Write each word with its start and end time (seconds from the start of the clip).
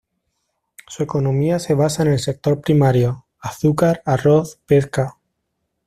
Su 0.87 1.03
economía 1.03 1.59
se 1.59 1.75
basa 1.75 2.01
en 2.01 2.13
el 2.13 2.17
sector 2.17 2.59
primario: 2.61 3.27
azúcar, 3.39 4.01
arroz, 4.03 4.57
pesca. 4.65 5.19